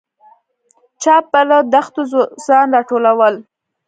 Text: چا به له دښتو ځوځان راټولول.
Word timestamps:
چا 1.01 1.15
به 1.31 1.41
له 1.49 1.57
دښتو 1.73 2.01
ځوځان 2.11 2.67
راټولول. 2.75 3.35